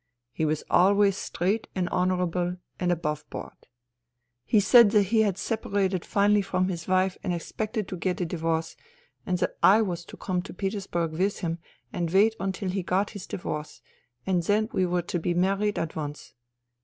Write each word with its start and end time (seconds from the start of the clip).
He 0.31 0.45
was 0.45 0.63
always 0.67 1.15
straight 1.15 1.67
and 1.75 1.87
honourable 1.89 2.57
and 2.79 2.91
above 2.91 3.23
board. 3.29 3.53
He 4.45 4.59
said 4.59 4.89
that 4.89 5.03
he 5.03 5.21
had 5.21 5.37
separated 5.37 6.03
finally 6.05 6.41
from 6.41 6.69
his 6.69 6.87
wife 6.87 7.19
and 7.23 7.31
expected 7.31 7.87
to 7.87 7.95
get 7.97 8.19
a 8.19 8.25
divorce, 8.25 8.75
and 9.27 9.37
that 9.37 9.59
I 9.61 9.83
was 9.83 10.03
to 10.05 10.17
come 10.17 10.41
to 10.41 10.55
Petersburg 10.55 11.11
with 11.11 11.41
him 11.41 11.59
and 11.93 12.09
wait 12.09 12.35
till 12.53 12.69
he 12.71 12.81
got 12.81 13.11
his 13.11 13.27
divorce, 13.27 13.83
and 14.25 14.41
then 14.41 14.69
we 14.73 14.87
were 14.87 15.03
to 15.03 15.19
be 15.19 15.35
married 15.35 15.77
at 15.77 15.95
once. 15.95 16.33